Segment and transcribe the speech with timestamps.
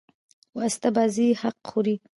[0.57, 1.95] واسطه بازي حق خوري.